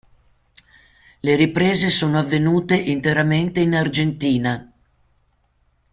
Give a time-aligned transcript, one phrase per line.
[1.19, 4.73] Le riprese sono avvenute interamente in Argentina.